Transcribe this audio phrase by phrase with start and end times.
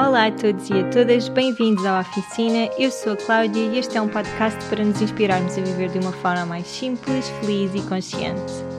[0.00, 2.70] Olá a todos e a todas, bem-vindos à Oficina.
[2.78, 5.98] Eu sou a Cláudia e este é um podcast para nos inspirarmos a viver de
[5.98, 8.70] uma forma mais simples, feliz e consciente.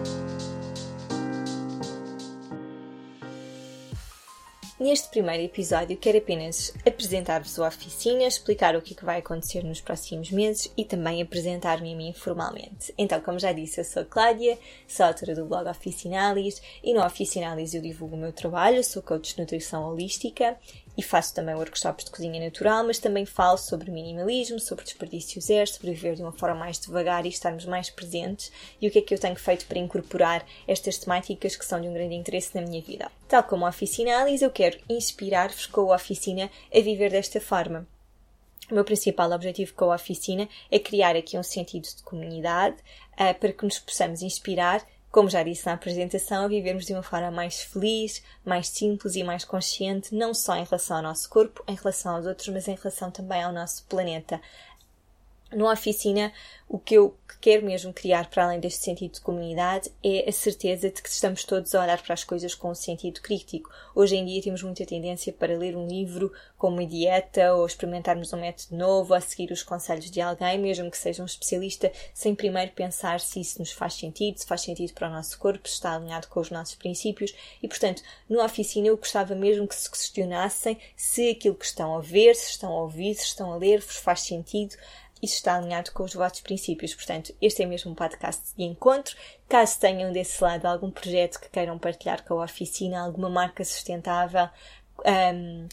[4.80, 9.64] Neste primeiro episódio, quero apenas apresentar-vos a oficina, explicar o que, é que vai acontecer
[9.64, 12.92] nos próximos meses e também apresentar-me a mim formalmente.
[12.98, 17.06] Então, como já disse, eu sou a Cláudia, sou autora do blog Oficinalis e no
[17.06, 20.58] Oficinalis eu divulgo o meu trabalho, sou coach de nutrição holística
[20.98, 25.68] e faço também workshops de cozinha natural, mas também falo sobre minimalismo, sobre desperdício zero,
[25.68, 29.02] sobre viver de uma forma mais devagar e estarmos mais presentes e o que é
[29.02, 32.62] que eu tenho feito para incorporar estas temáticas que são de um grande interesse na
[32.62, 33.12] minha vida.
[33.28, 37.88] Tal como a Oficinalis, eu quero inspirar-vos com a oficina a viver desta forma.
[38.70, 42.78] O meu principal objetivo com a oficina é criar aqui um sentido de comunidade
[43.14, 47.04] uh, para que nos possamos inspirar como já disse na apresentação, a vivermos de uma
[47.04, 51.64] forma mais feliz, mais simples e mais consciente, não só em relação ao nosso corpo,
[51.68, 54.40] em relação aos outros, mas em relação também ao nosso planeta.
[55.52, 56.32] Numa oficina,
[56.68, 60.90] o que eu quero mesmo criar, para além deste sentido de comunidade, é a certeza
[60.90, 63.70] de que estamos todos a olhar para as coisas com um sentido crítico.
[63.94, 68.32] Hoje em dia temos muita tendência para ler um livro com uma dieta ou experimentarmos
[68.32, 72.34] um método novo, a seguir os conselhos de alguém, mesmo que seja um especialista, sem
[72.34, 75.74] primeiro pensar se isso nos faz sentido, se faz sentido para o nosso corpo, se
[75.74, 77.34] está alinhado com os nossos princípios.
[77.62, 82.00] E, portanto, numa oficina eu gostava mesmo que se questionassem se aquilo que estão a
[82.00, 84.76] ver, se estão a ouvir, se estão a ler, vos faz sentido
[85.22, 86.96] isso está alinhado com os vossos princípios.
[86.96, 89.16] Portanto, este é mesmo um podcast de encontro.
[89.48, 94.50] Caso tenham desse lado algum projeto que queiram partilhar com a oficina, alguma marca sustentável,
[95.06, 95.68] um,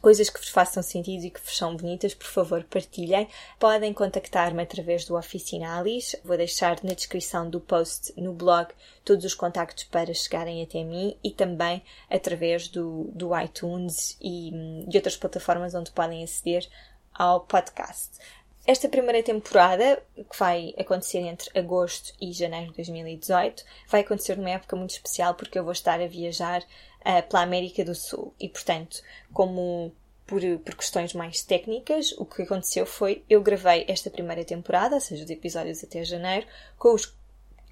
[0.00, 3.28] coisas que vos façam sentido e que vos são bonitas, por favor, partilhem.
[3.58, 6.16] Podem contactar-me através do Oficinalis.
[6.24, 8.68] Vou deixar na descrição do post no blog
[9.04, 14.50] todos os contactos para chegarem até mim e também através do, do iTunes e
[14.88, 16.66] de outras plataformas onde podem aceder
[17.14, 18.18] ao podcast.
[18.66, 24.50] Esta primeira temporada, que vai acontecer entre agosto e janeiro de 2018, vai acontecer numa
[24.50, 26.62] época muito especial porque eu vou estar a viajar
[27.00, 28.34] uh, pela América do Sul.
[28.38, 29.92] E, portanto, como
[30.26, 35.00] por, por, questões mais técnicas, o que aconteceu foi eu gravei esta primeira temporada, ou
[35.00, 36.46] seja, os episódios até janeiro,
[36.78, 37.06] com os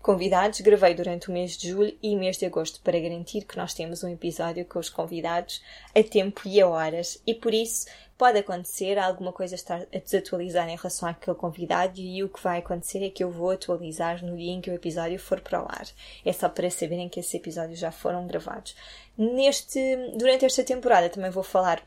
[0.01, 3.75] convidados, gravei durante o mês de julho e mês de agosto para garantir que nós
[3.75, 5.63] temos um episódio com os convidados
[5.95, 7.87] a tempo e a horas e por isso
[8.17, 12.59] pode acontecer alguma coisa estar a desatualizar em relação àquele convidado e o que vai
[12.59, 15.67] acontecer é que eu vou atualizar no dia em que o episódio for para o
[15.67, 15.87] ar.
[16.25, 18.75] É só para saberem que esses episódios já foram gravados.
[19.17, 19.79] Neste,
[20.17, 21.81] durante esta temporada também vou falar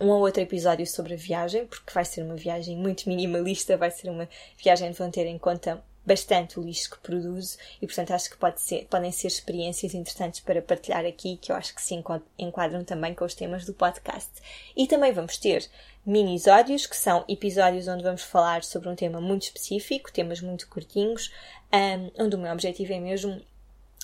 [0.00, 3.90] um ou outro episódio sobre a viagem, porque vai ser uma viagem muito minimalista, vai
[3.90, 4.28] ser uma
[4.58, 8.36] viagem onde vão ter em conta bastante o lixo que produzo e, portanto, acho que
[8.36, 11.94] pode ser, podem ser experiências interessantes para partilhar aqui, que eu acho que se
[12.38, 14.30] enquadram também com os temas do podcast.
[14.76, 15.68] E também vamos ter
[16.04, 21.32] minisódios, que são episódios onde vamos falar sobre um tema muito específico, temas muito curtinhos,
[21.72, 23.40] um, onde o meu objetivo é mesmo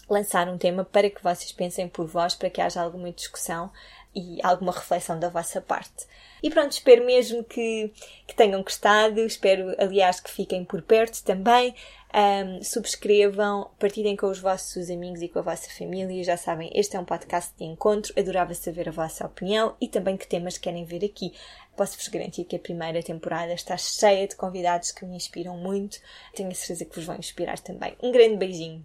[0.08, 3.70] lançar um tema para que vocês pensem por vós, para que haja alguma discussão
[4.18, 6.06] e alguma reflexão da vossa parte.
[6.42, 7.92] E pronto, espero mesmo que,
[8.26, 11.74] que tenham gostado, espero, aliás, que fiquem por perto também.
[12.14, 16.24] Um, subscrevam, partilhem com os vossos amigos e com a vossa família.
[16.24, 18.12] Já sabem, este é um podcast de encontro.
[18.18, 21.32] Adorava saber a vossa opinião e também que temas querem ver aqui.
[21.76, 25.98] Posso-vos garantir que a primeira temporada está cheia de convidados que me inspiram muito.
[26.34, 27.94] Tenho a certeza que vos vão inspirar também.
[28.02, 28.76] Um grande beijinho.